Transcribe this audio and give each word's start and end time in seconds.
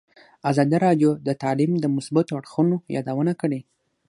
ازادي 0.49 0.77
راډیو 0.85 1.11
د 1.27 1.29
تعلیم 1.43 1.71
د 1.79 1.85
مثبتو 1.95 2.33
اړخونو 2.39 2.75
یادونه 2.95 3.33
کړې. 3.41 3.59